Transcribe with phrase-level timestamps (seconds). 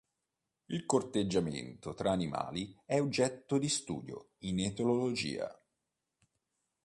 [0.65, 5.55] Il corteggiamento tra animali è oggetto di studio in etologia.